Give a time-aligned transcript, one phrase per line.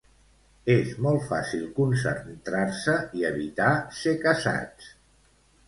[0.75, 4.93] És molt fàcil concentrar-se i evitar ser caçats!